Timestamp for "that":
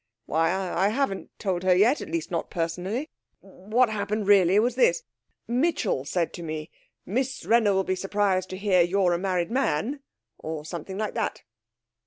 11.13-11.43